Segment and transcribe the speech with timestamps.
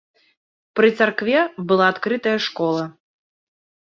[0.79, 1.39] Пры царкве
[1.71, 2.83] была адкрытая школа.